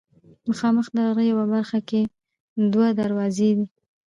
[0.47, 2.01] مخامخ د غره یوه برخه کې
[2.71, 3.65] دوه دروازې دي.